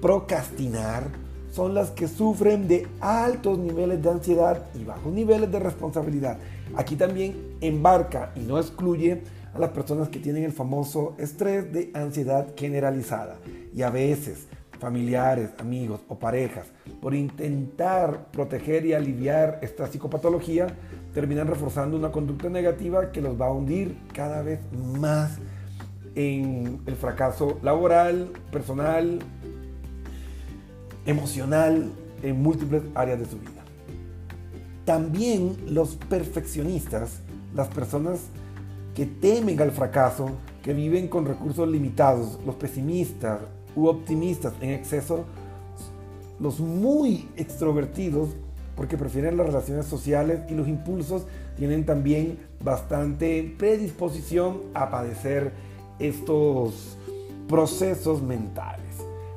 procrastinar 0.00 1.04
son 1.52 1.74
las 1.74 1.90
que 1.90 2.08
sufren 2.08 2.66
de 2.66 2.88
altos 3.00 3.58
niveles 3.58 4.02
de 4.02 4.10
ansiedad 4.10 4.64
y 4.74 4.82
bajos 4.82 5.12
niveles 5.12 5.52
de 5.52 5.60
responsabilidad. 5.60 6.38
Aquí 6.76 6.96
también 6.96 7.56
embarca 7.60 8.32
y 8.34 8.40
no 8.40 8.58
excluye 8.58 9.22
a 9.54 9.58
las 9.60 9.70
personas 9.70 10.08
que 10.08 10.18
tienen 10.18 10.42
el 10.42 10.52
famoso 10.52 11.14
estrés 11.18 11.72
de 11.72 11.92
ansiedad 11.94 12.48
generalizada. 12.56 13.36
Y 13.72 13.82
a 13.82 13.90
veces 13.90 14.48
familiares, 14.84 15.48
amigos 15.58 16.02
o 16.08 16.18
parejas, 16.18 16.66
por 17.00 17.14
intentar 17.14 18.26
proteger 18.30 18.84
y 18.84 18.92
aliviar 18.92 19.58
esta 19.62 19.86
psicopatología, 19.86 20.66
terminan 21.14 21.46
reforzando 21.46 21.96
una 21.96 22.12
conducta 22.12 22.50
negativa 22.50 23.10
que 23.10 23.22
los 23.22 23.40
va 23.40 23.46
a 23.46 23.52
hundir 23.52 23.96
cada 24.12 24.42
vez 24.42 24.60
más 24.98 25.38
en 26.14 26.82
el 26.84 26.96
fracaso 26.96 27.58
laboral, 27.62 28.30
personal, 28.52 29.20
emocional, 31.06 31.90
en 32.22 32.42
múltiples 32.42 32.82
áreas 32.94 33.20
de 33.20 33.24
su 33.24 33.38
vida. 33.38 33.64
También 34.84 35.56
los 35.66 35.96
perfeccionistas, 35.96 37.20
las 37.54 37.68
personas 37.68 38.20
que 38.94 39.06
temen 39.06 39.58
al 39.62 39.70
fracaso, 39.70 40.32
que 40.62 40.74
viven 40.74 41.08
con 41.08 41.24
recursos 41.24 41.66
limitados, 41.66 42.38
los 42.44 42.56
pesimistas 42.56 43.40
u 43.76 43.86
optimistas 43.86 44.52
en 44.60 44.70
exceso, 44.70 45.24
los 46.40 46.60
muy 46.60 47.28
extrovertidos, 47.36 48.30
porque 48.76 48.96
prefieren 48.96 49.36
las 49.36 49.46
relaciones 49.46 49.86
sociales 49.86 50.40
y 50.50 50.54
los 50.54 50.66
impulsos, 50.68 51.26
tienen 51.56 51.86
también 51.86 52.38
bastante 52.62 53.54
predisposición 53.56 54.60
a 54.74 54.90
padecer 54.90 55.52
estos 55.98 56.98
procesos 57.48 58.22
mentales. 58.22 58.84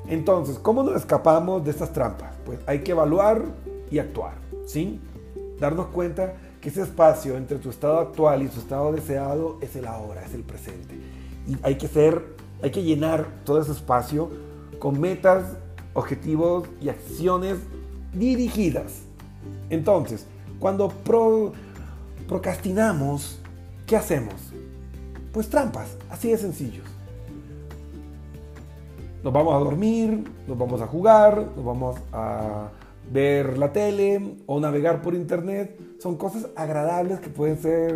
Entonces, 0.07 0.57
¿cómo 0.57 0.83
nos 0.83 0.95
escapamos 0.95 1.63
de 1.65 1.71
estas 1.71 1.91
trampas? 1.91 2.33
Pues 2.45 2.59
hay 2.65 2.79
que 2.79 2.91
evaluar 2.91 3.43
y 3.91 3.99
actuar, 3.99 4.35
¿sí? 4.65 4.99
Darnos 5.59 5.87
cuenta 5.87 6.33
que 6.61 6.69
ese 6.69 6.81
espacio 6.83 7.35
entre 7.37 7.57
tu 7.57 7.69
estado 7.69 7.99
actual 7.99 8.43
y 8.43 8.47
tu 8.47 8.59
estado 8.59 8.91
deseado 8.91 9.57
es 9.61 9.75
el 9.75 9.85
ahora, 9.85 10.23
es 10.25 10.33
el 10.33 10.43
presente. 10.43 10.95
Y 11.47 11.57
hay 11.61 11.75
que 11.75 11.87
ser, 11.87 12.36
hay 12.61 12.71
que 12.71 12.83
llenar 12.83 13.27
todo 13.43 13.61
ese 13.61 13.71
espacio 13.71 14.29
con 14.79 14.99
metas, 14.99 15.57
objetivos 15.93 16.67
y 16.81 16.89
acciones 16.89 17.57
dirigidas. 18.13 19.01
Entonces, 19.69 20.25
cuando 20.59 20.91
procrastinamos, 22.27 23.39
¿qué 23.85 23.95
hacemos? 23.95 24.35
Pues 25.31 25.49
trampas, 25.49 25.97
así 26.09 26.31
de 26.31 26.37
sencillos. 26.37 26.85
Nos 29.23 29.33
vamos 29.33 29.53
a 29.55 29.57
dormir, 29.57 30.23
nos 30.47 30.57
vamos 30.57 30.81
a 30.81 30.87
jugar, 30.87 31.49
nos 31.55 31.65
vamos 31.65 31.97
a 32.13 32.69
ver 33.11 33.57
la 33.57 33.71
tele 33.71 34.35
o 34.45 34.59
navegar 34.59 35.01
por 35.01 35.13
internet. 35.13 35.79
Son 35.99 36.15
cosas 36.15 36.47
agradables 36.55 37.19
que 37.19 37.29
pueden 37.29 37.57
ser 37.57 37.95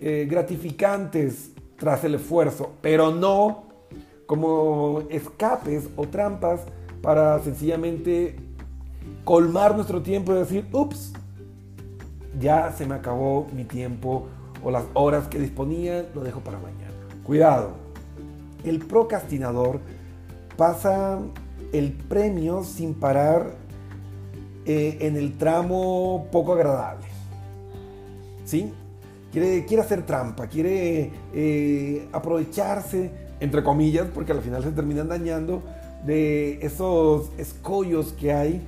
eh, 0.00 0.26
gratificantes 0.28 1.52
tras 1.76 2.04
el 2.04 2.16
esfuerzo, 2.16 2.72
pero 2.82 3.10
no 3.10 3.69
como 4.30 5.02
escapes 5.10 5.88
o 5.96 6.06
trampas 6.06 6.60
para 7.02 7.42
sencillamente 7.42 8.36
colmar 9.24 9.74
nuestro 9.74 10.02
tiempo 10.02 10.30
y 10.30 10.36
decir, 10.36 10.68
ups, 10.70 11.12
ya 12.38 12.70
se 12.70 12.86
me 12.86 12.94
acabó 12.94 13.48
mi 13.52 13.64
tiempo 13.64 14.28
o 14.62 14.70
las 14.70 14.84
horas 14.94 15.26
que 15.26 15.40
disponía, 15.40 16.08
lo 16.14 16.22
dejo 16.22 16.38
para 16.42 16.58
mañana. 16.58 16.92
Cuidado, 17.24 17.72
el 18.62 18.78
procrastinador 18.78 19.80
pasa 20.56 21.18
el 21.72 21.90
premio 21.90 22.62
sin 22.62 22.94
parar 22.94 23.56
eh, 24.64 24.98
en 25.00 25.16
el 25.16 25.38
tramo 25.38 26.28
poco 26.30 26.52
agradable. 26.52 27.08
¿Sí? 28.44 28.72
Quiere, 29.32 29.64
quiere 29.64 29.82
hacer 29.82 30.06
trampa, 30.06 30.46
quiere 30.46 31.10
eh, 31.34 32.08
aprovecharse, 32.12 33.19
entre 33.40 33.64
comillas, 33.64 34.06
porque 34.14 34.32
al 34.32 34.40
final 34.40 34.62
se 34.62 34.70
terminan 34.70 35.08
dañando 35.08 35.62
de 36.04 36.64
esos 36.64 37.30
escollos 37.38 38.12
que 38.12 38.32
hay 38.32 38.62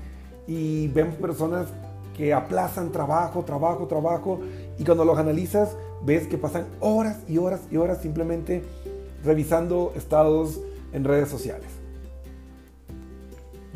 y 0.47 0.89
vemos 0.89 1.15
personas 1.17 1.69
que 2.17 2.35
aplazan 2.35 2.93
trabajo, 2.93 3.43
trabajo, 3.45 3.87
trabajo 3.87 4.41
y 4.79 4.85
cuando 4.85 5.05
los 5.05 5.19
analizas 5.19 5.77
ves 6.05 6.27
que 6.27 6.37
pasan 6.37 6.67
horas 6.81 7.19
y 7.29 7.39
horas 7.39 7.61
y 7.71 7.77
horas 7.77 7.99
simplemente 8.03 8.63
revisando 9.25 9.93
estados 9.97 10.61
en 10.93 11.05
redes 11.05 11.29
sociales. 11.29 11.69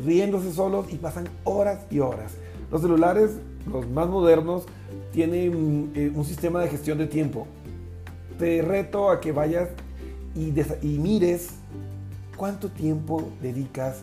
Riéndose 0.03 0.51
solos 0.51 0.87
y 0.91 0.97
pasan 0.97 1.27
horas 1.43 1.79
y 1.89 1.99
horas. 1.99 2.33
Los 2.71 2.81
celulares, 2.81 3.31
los 3.71 3.89
más 3.89 4.07
modernos, 4.07 4.65
tienen 5.11 5.91
eh, 5.95 6.11
un 6.13 6.25
sistema 6.25 6.61
de 6.61 6.67
gestión 6.67 6.97
de 6.97 7.07
tiempo. 7.07 7.47
Te 8.37 8.61
reto 8.61 9.09
a 9.09 9.19
que 9.19 9.31
vayas 9.31 9.69
y, 10.35 10.51
mires 10.99 11.49
¿cuánto 12.35 12.69
tiempo 12.69 13.31
dedicas 13.41 14.01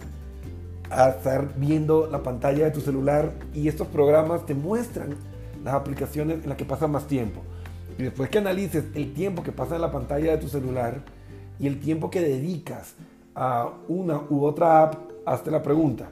a 0.91 1.11
estar 1.11 1.55
viendo 1.57 2.09
la 2.11 2.23
pantalla 2.23 2.65
de 2.65 2.71
tu 2.71 2.81
celular 2.81 3.33
y 3.55 3.69
estos 3.69 3.87
programas 3.89 4.45
te 4.45 4.55
muestran 4.55 5.15
las 5.65 5.75
aplicaciones 5.75 6.43
en 6.43 6.49
las 6.49 6.59
que 6.59 6.65
pasas 6.65 6.91
más 6.91 7.07
tiempo? 7.07 7.41
Y 7.99 8.03
después 8.03 8.29
que 8.29 8.39
analices 8.39 8.85
el 8.95 9.15
tiempo 9.15 9.43
que 9.43 9.53
pasa 9.53 9.77
en 9.77 9.83
la 9.83 9.93
pantalla 9.93 10.33
de 10.33 10.39
tu 10.39 10.49
celular 10.49 11.03
y 11.61 11.67
el 11.69 11.79
tiempo 11.79 12.11
que 12.11 12.21
dedicas 12.21 12.95
a 13.35 13.71
una 13.89 14.21
u 14.29 14.45
otra 14.45 14.83
app, 14.83 14.97
hazte 15.27 15.51
la 15.51 15.63
pregunta. 15.63 16.09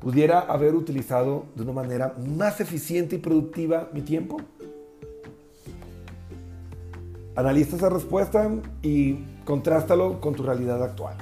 ¿Pudiera 0.00 0.40
haber 0.40 0.74
utilizado 0.74 1.46
de 1.54 1.62
una 1.62 1.72
manera 1.72 2.14
más 2.36 2.60
eficiente 2.60 3.16
y 3.16 3.18
productiva 3.18 3.88
mi 3.92 4.02
tiempo? 4.02 4.38
Analiza 7.36 7.76
esa 7.76 7.90
respuesta 7.90 8.50
y 8.82 9.24
contrástalo 9.44 10.20
con 10.22 10.34
tu 10.34 10.42
realidad 10.42 10.82
actual. 10.82 11.16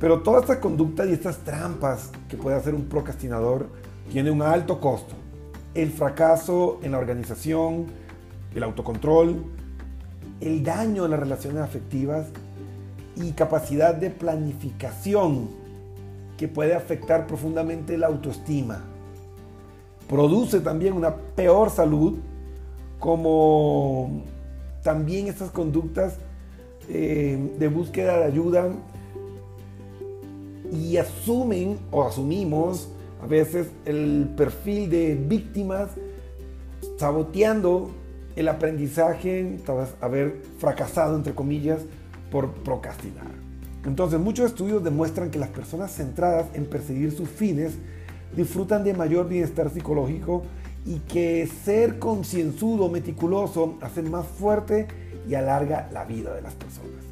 Pero 0.00 0.22
toda 0.22 0.40
esta 0.40 0.58
conducta 0.60 1.06
y 1.06 1.12
estas 1.12 1.38
trampas 1.38 2.10
que 2.28 2.36
puede 2.36 2.56
hacer 2.56 2.74
un 2.74 2.86
procrastinador 2.86 3.66
tiene 4.10 4.32
un 4.32 4.42
alto 4.42 4.80
costo. 4.80 5.14
El 5.74 5.92
fracaso 5.92 6.80
en 6.82 6.92
la 6.92 6.98
organización, 6.98 7.86
el 8.52 8.62
autocontrol, 8.64 9.44
el 10.40 10.64
daño 10.64 11.04
en 11.04 11.12
las 11.12 11.20
relaciones 11.20 11.62
afectivas 11.62 12.26
y 13.14 13.30
capacidad 13.32 13.94
de 13.94 14.10
planificación 14.10 15.48
que 16.36 16.48
puede 16.48 16.74
afectar 16.74 17.28
profundamente 17.28 17.96
la 17.96 18.08
autoestima. 18.08 18.82
Produce 20.08 20.60
también 20.60 20.94
una 20.94 21.14
peor 21.14 21.70
salud 21.70 22.18
como 22.98 24.22
también 24.82 25.28
estas 25.28 25.50
conductas 25.50 26.14
eh, 26.88 27.38
de 27.58 27.68
búsqueda 27.68 28.18
de 28.18 28.24
ayuda 28.24 28.68
y 30.72 30.96
asumen 30.96 31.78
o 31.90 32.02
asumimos 32.02 32.88
a 33.22 33.26
veces 33.26 33.68
el 33.84 34.30
perfil 34.36 34.88
de 34.88 35.14
víctimas 35.14 35.90
saboteando 36.98 37.90
el 38.36 38.48
aprendizaje 38.48 39.58
tras 39.64 39.94
haber 40.00 40.42
fracasado, 40.58 41.16
entre 41.16 41.34
comillas, 41.34 41.80
por 42.30 42.52
procrastinar. 42.52 43.26
Entonces, 43.84 44.20
muchos 44.20 44.46
estudios 44.46 44.84
demuestran 44.84 45.30
que 45.30 45.38
las 45.38 45.48
personas 45.48 45.92
centradas 45.92 46.46
en 46.54 46.66
perseguir 46.66 47.12
sus 47.12 47.28
fines 47.28 47.74
disfrutan 48.36 48.84
de 48.84 48.94
mayor 48.94 49.28
bienestar 49.28 49.70
psicológico 49.70 50.42
y 50.84 50.98
que 51.00 51.46
ser 51.46 51.98
concienzudo, 51.98 52.88
meticuloso, 52.88 53.76
hace 53.80 54.02
más 54.02 54.26
fuerte 54.26 54.88
y 55.28 55.34
alarga 55.34 55.88
la 55.92 56.04
vida 56.04 56.34
de 56.34 56.42
las 56.42 56.54
personas. 56.54 57.04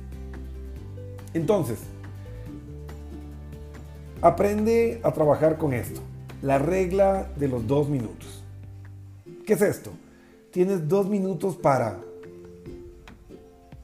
Entonces, 1.35 1.79
aprende 4.23 5.01
a 5.03 5.13
trabajar 5.13 5.59
con 5.59 5.73
esto. 5.73 6.01
La 6.43 6.59
regla 6.59 7.31
de 7.37 7.49
los 7.49 7.67
dos 7.67 7.89
minutos. 7.89 8.43
¿Qué 9.45 9.55
es 9.55 9.63
esto? 9.63 9.91
Tienes 10.51 10.89
dos 10.89 11.09
minutos 11.09 11.57
para 11.57 12.01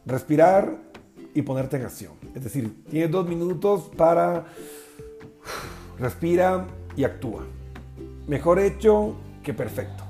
respirar 0.07 0.77
y 1.35 1.43
ponerte 1.43 1.77
en 1.77 1.83
acción. 1.85 2.13
Es 2.35 2.45
decir, 2.45 2.85
tienes 2.89 3.11
dos 3.11 3.29
minutos 3.29 3.91
para 3.97 4.47
respira 5.99 6.67
y 6.97 7.05
actúa. 7.05 7.45
Mejor 8.27 8.59
hecho 8.59 9.17
que 9.45 9.55
perfecto. 9.55 10.03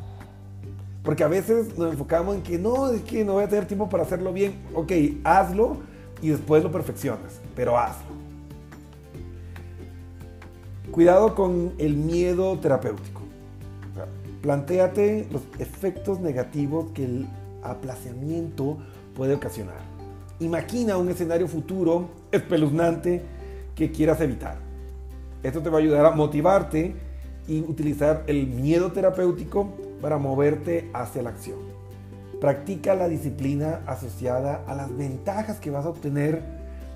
Porque 1.03 1.23
a 1.23 1.29
veces 1.29 1.77
nos 1.77 1.93
enfocamos 1.93 2.37
en 2.37 2.43
que 2.43 2.59
no, 2.59 2.91
es 2.91 3.03
que 3.03 3.25
no 3.25 3.35
voy 3.35 3.45
a 3.45 3.49
tener 3.49 3.67
tiempo 3.67 3.91
para 3.91 4.05
hacerlo 4.05 4.33
bien. 4.33 4.55
Ok, 4.73 4.93
hazlo 5.23 5.77
y 6.23 6.31
después 6.31 6.63
lo 6.63 6.73
perfeccionas, 6.73 7.41
pero 7.55 7.79
hazlo. 7.79 8.15
Cuidado 10.91 11.35
con 11.35 11.75
el 11.77 11.97
miedo 11.97 12.59
terapéutico. 12.59 13.21
plantéate 14.41 15.27
los 15.31 15.43
efectos 15.59 16.21
negativos 16.21 16.87
que 16.95 17.05
el 17.05 17.27
aplazamiento 17.63 18.79
puede 19.15 19.35
ocasionar. 19.35 19.81
Imagina 20.41 20.97
un 20.97 21.09
escenario 21.09 21.49
futuro 21.49 22.09
espeluznante 22.31 23.23
que 23.75 23.91
quieras 23.91 24.21
evitar. 24.21 24.57
Esto 25.43 25.63
te 25.63 25.69
va 25.69 25.79
a 25.79 25.81
ayudar 25.81 26.07
a 26.07 26.11
motivarte 26.13 26.95
y 27.47 27.61
utilizar 27.61 28.25
el 28.27 28.47
miedo 28.47 28.93
terapéutico 28.93 29.73
para 30.01 30.19
moverte 30.19 30.91
hacia 30.93 31.23
la 31.23 31.31
acción. 31.31 31.59
Practica 32.41 32.95
la 32.95 33.09
disciplina 33.09 33.81
asociada 33.87 34.65
a 34.67 34.75
las 34.75 34.95
ventajas 34.97 35.59
que 35.61 35.71
vas 35.71 35.87
a 35.87 35.91
obtener 35.91 36.43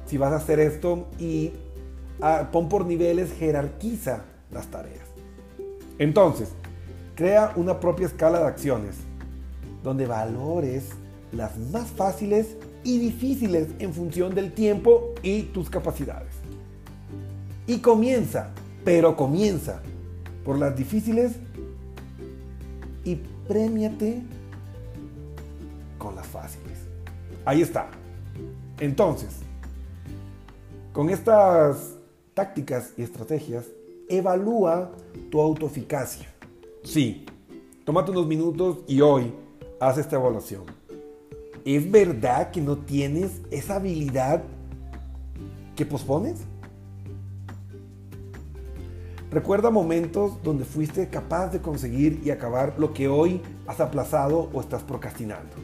si 0.06 0.16
vas 0.16 0.32
a 0.32 0.36
hacer 0.36 0.58
esto 0.58 1.06
y 1.18 1.52
ah, 2.20 2.48
pon 2.50 2.68
por 2.68 2.86
niveles, 2.86 3.32
jerarquiza 3.38 4.24
las 4.50 4.66
tareas. 4.68 5.06
Entonces, 5.98 6.50
crea 7.14 7.52
una 7.56 7.80
propia 7.80 8.06
escala 8.06 8.40
de 8.40 8.46
acciones 8.46 8.96
donde 9.82 10.06
valores 10.06 10.90
las 11.32 11.58
más 11.58 11.88
fáciles 11.88 12.56
y 12.84 12.98
difíciles 12.98 13.68
en 13.78 13.92
función 13.92 14.34
del 14.34 14.52
tiempo 14.52 15.14
y 15.22 15.42
tus 15.42 15.68
capacidades. 15.68 16.32
Y 17.66 17.78
comienza, 17.78 18.50
pero 18.84 19.16
comienza 19.16 19.82
por 20.48 20.58
las 20.58 20.74
difíciles 20.74 21.32
y 23.04 23.16
premiate 23.46 24.22
con 25.98 26.16
las 26.16 26.26
fáciles. 26.26 26.78
Ahí 27.44 27.60
está. 27.60 27.90
Entonces, 28.80 29.40
con 30.94 31.10
estas 31.10 31.96
tácticas 32.32 32.94
y 32.96 33.02
estrategias, 33.02 33.66
evalúa 34.08 34.90
tu 35.30 35.38
autoeficacia. 35.38 36.32
Sí, 36.82 37.26
tómate 37.84 38.12
unos 38.12 38.26
minutos 38.26 38.78
y 38.86 39.02
hoy 39.02 39.34
haz 39.78 39.98
esta 39.98 40.16
evaluación. 40.16 40.62
¿Es 41.66 41.90
verdad 41.90 42.52
que 42.52 42.62
no 42.62 42.78
tienes 42.78 43.42
esa 43.50 43.76
habilidad 43.76 44.42
que 45.76 45.84
pospones? 45.84 46.40
Recuerda 49.30 49.70
momentos 49.70 50.42
donde 50.42 50.64
fuiste 50.64 51.08
capaz 51.08 51.48
de 51.48 51.60
conseguir 51.60 52.22
y 52.24 52.30
acabar 52.30 52.74
lo 52.78 52.94
que 52.94 53.08
hoy 53.08 53.42
has 53.66 53.78
aplazado 53.78 54.48
o 54.54 54.60
estás 54.60 54.82
procrastinando. 54.82 55.54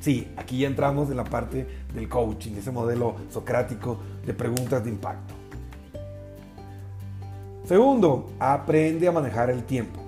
Sí, 0.00 0.30
aquí 0.36 0.58
ya 0.58 0.66
entramos 0.66 1.08
en 1.10 1.16
la 1.16 1.24
parte 1.24 1.66
del 1.94 2.10
coaching, 2.10 2.52
ese 2.56 2.70
modelo 2.70 3.16
socrático 3.30 3.96
de 4.26 4.34
preguntas 4.34 4.84
de 4.84 4.90
impacto. 4.90 5.32
Segundo, 7.64 8.30
aprende 8.38 9.08
a 9.08 9.12
manejar 9.12 9.48
el 9.48 9.64
tiempo. 9.64 10.00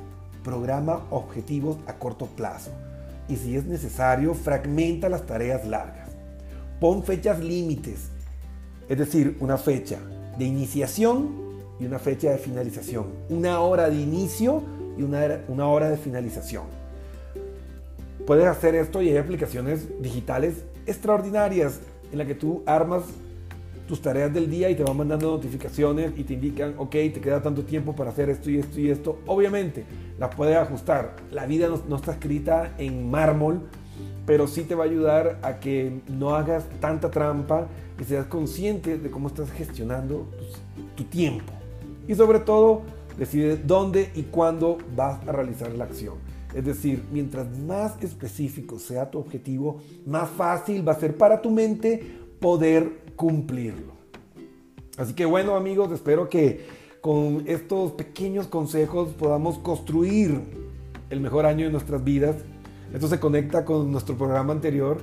Programa 0.44 1.06
objetivos 1.10 1.78
a 1.86 1.94
corto 1.94 2.26
plazo 2.26 2.72
y 3.26 3.36
si 3.36 3.56
es 3.56 3.64
necesario, 3.64 4.34
fragmenta 4.34 5.08
las 5.08 5.24
tareas 5.24 5.66
largas. 5.66 6.10
Pon 6.78 7.02
fechas 7.02 7.40
límites, 7.40 8.10
es 8.86 8.98
decir, 8.98 9.38
una 9.40 9.56
fecha 9.56 9.98
de 10.38 10.44
iniciación 10.44 11.45
y 11.78 11.86
una 11.86 11.98
fecha 11.98 12.30
de 12.30 12.38
finalización. 12.38 13.06
Una 13.28 13.60
hora 13.60 13.90
de 13.90 13.96
inicio 13.96 14.62
y 14.96 15.02
una, 15.02 15.40
una 15.48 15.66
hora 15.66 15.90
de 15.90 15.96
finalización. 15.96 16.64
Puedes 18.26 18.46
hacer 18.46 18.74
esto 18.74 19.02
y 19.02 19.10
hay 19.10 19.18
aplicaciones 19.18 19.88
digitales 20.00 20.64
extraordinarias 20.86 21.80
en 22.10 22.18
las 22.18 22.26
que 22.26 22.34
tú 22.34 22.62
armas 22.66 23.04
tus 23.86 24.02
tareas 24.02 24.34
del 24.34 24.50
día 24.50 24.68
y 24.68 24.74
te 24.74 24.82
van 24.82 24.96
mandando 24.96 25.30
notificaciones 25.30 26.12
y 26.16 26.24
te 26.24 26.34
indican, 26.34 26.74
ok, 26.76 26.90
te 26.90 27.20
queda 27.20 27.40
tanto 27.40 27.62
tiempo 27.62 27.94
para 27.94 28.10
hacer 28.10 28.28
esto 28.30 28.50
y 28.50 28.58
esto 28.58 28.80
y 28.80 28.90
esto. 28.90 29.20
Obviamente, 29.26 29.84
las 30.18 30.34
puedes 30.34 30.56
ajustar. 30.56 31.14
La 31.30 31.46
vida 31.46 31.68
no, 31.68 31.80
no, 31.88 31.96
está 31.96 32.12
escrita 32.12 32.74
en 32.78 33.08
mármol, 33.08 33.60
pero 34.26 34.48
sí 34.48 34.62
te 34.62 34.74
va 34.74 34.84
a 34.84 34.86
ayudar 34.88 35.38
a 35.42 35.60
que 35.60 36.00
no 36.08 36.34
hagas 36.34 36.64
tanta 36.80 37.12
trampa 37.12 37.68
y 38.00 38.04
seas 38.04 38.26
consciente 38.26 38.98
de 38.98 39.08
cómo 39.08 39.28
estás 39.28 39.52
gestionando 39.52 40.26
tu 40.96 41.04
tiempo 41.04 41.55
y 42.08 42.14
sobre 42.14 42.40
todo 42.40 42.82
decide 43.18 43.56
dónde 43.56 44.10
y 44.14 44.24
cuándo 44.24 44.78
vas 44.94 45.26
a 45.26 45.32
realizar 45.32 45.72
la 45.72 45.84
acción. 45.84 46.14
Es 46.54 46.64
decir, 46.64 47.04
mientras 47.12 47.58
más 47.58 48.02
específico 48.02 48.78
sea 48.78 49.10
tu 49.10 49.18
objetivo, 49.18 49.80
más 50.06 50.30
fácil 50.30 50.86
va 50.86 50.92
a 50.92 51.00
ser 51.00 51.16
para 51.16 51.42
tu 51.42 51.50
mente 51.50 52.02
poder 52.40 53.12
cumplirlo. 53.16 53.94
Así 54.96 55.12
que 55.14 55.26
bueno 55.26 55.56
amigos, 55.56 55.92
espero 55.92 56.28
que 56.28 56.64
con 57.00 57.44
estos 57.46 57.92
pequeños 57.92 58.46
consejos 58.46 59.10
podamos 59.10 59.58
construir 59.58 60.40
el 61.10 61.20
mejor 61.20 61.46
año 61.46 61.66
de 61.66 61.72
nuestras 61.72 62.02
vidas. 62.02 62.36
Esto 62.92 63.08
se 63.08 63.20
conecta 63.20 63.64
con 63.64 63.92
nuestro 63.92 64.16
programa 64.16 64.52
anterior 64.52 64.98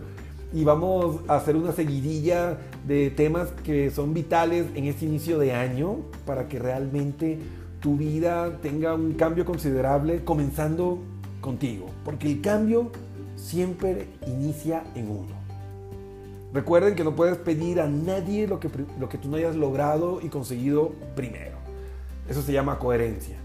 y 0.54 0.64
vamos 0.64 1.22
a 1.28 1.36
hacer 1.36 1.56
una 1.56 1.72
seguidilla 1.72 2.60
de 2.88 3.10
temas 3.10 3.50
que 3.64 3.90
son 3.90 4.14
vitales 4.14 4.68
en 4.76 4.86
este 4.86 5.06
inicio 5.06 5.40
de 5.40 5.54
año 5.54 5.98
para 6.26 6.48
que 6.48 6.60
realmente 6.60 7.40
tu 7.80 7.98
vida 7.98 8.60
tenga 8.62 8.94
un 8.94 9.14
cambio 9.14 9.46
considerable 9.46 10.24
comenzando 10.24 11.00
contigo, 11.42 11.88
porque 12.06 12.32
el 12.32 12.42
cambio 12.42 12.92
siempre 13.36 14.08
inicia 14.28 14.84
en 14.96 15.10
uno. 15.10 15.44
Recuerden 16.54 16.94
que 16.94 17.04
no 17.04 17.16
puedes 17.16 17.38
pedir 17.38 17.82
a 17.82 17.88
nadie 17.88 18.48
lo 18.48 18.60
que, 18.60 18.70
lo 19.00 19.10
que 19.10 19.18
tú 19.18 19.28
no 19.28 19.38
hayas 19.38 19.56
logrado 19.56 20.20
y 20.22 20.30
conseguido 20.30 20.94
primero. 21.16 21.58
Eso 22.30 22.44
se 22.44 22.54
llama 22.54 22.78
coherencia. 22.78 23.38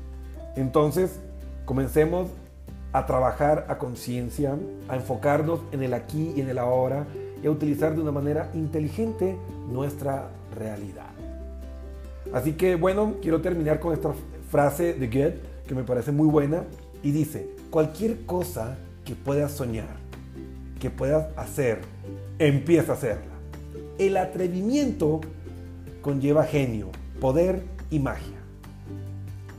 Entonces, 0.56 1.18
comencemos 1.64 2.28
a 2.92 3.06
trabajar 3.06 3.66
a 3.68 3.78
conciencia, 3.78 4.56
a 4.88 4.96
enfocarnos 4.96 5.60
en 5.72 5.82
el 5.82 5.94
aquí 5.94 6.32
y 6.36 6.40
en 6.40 6.48
el 6.48 6.58
ahora 6.58 7.06
y 7.42 7.46
a 7.46 7.50
utilizar 7.50 7.94
de 7.94 8.02
una 8.02 8.12
manera 8.12 8.50
inteligente 8.54 9.36
nuestra 9.70 10.28
realidad. 10.56 11.10
Así 12.32 12.52
que 12.54 12.76
bueno, 12.76 13.14
quiero 13.22 13.40
terminar 13.40 13.80
con 13.80 13.92
esta 13.92 14.12
frase 14.50 14.94
de 14.94 15.06
Goethe 15.06 15.40
que 15.66 15.74
me 15.74 15.84
parece 15.84 16.12
muy 16.12 16.28
buena 16.28 16.64
y 17.02 17.12
dice, 17.12 17.48
cualquier 17.70 18.24
cosa 18.24 18.76
que 19.04 19.14
puedas 19.14 19.52
soñar, 19.52 19.96
que 20.80 20.90
puedas 20.90 21.28
hacer, 21.36 21.80
empieza 22.38 22.92
a 22.92 22.94
hacerla. 22.96 23.34
El 23.98 24.16
atrevimiento 24.16 25.20
conlleva 26.02 26.44
genio, 26.44 26.88
poder 27.20 27.64
y 27.90 27.98
magia. 27.98 28.38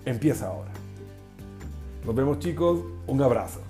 Empieza 0.06 0.48
ahora. 0.48 0.72
Nos 2.06 2.16
vemos 2.16 2.40
chicos, 2.40 2.80
un 3.10 3.22
abrazo. 3.22 3.62